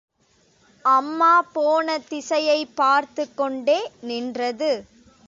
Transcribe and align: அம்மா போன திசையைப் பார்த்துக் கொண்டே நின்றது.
அம்மா 0.85 1.41
போன 1.41 1.99
திசையைப் 1.99 2.75
பார்த்துக் 2.75 3.37
கொண்டே 3.37 3.91
நின்றது. 4.01 4.85